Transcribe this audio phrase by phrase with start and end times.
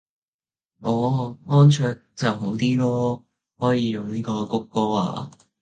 [0.79, 3.23] 哦安卓就好啲囉，
[3.59, 5.29] 可以用呢個穀歌啊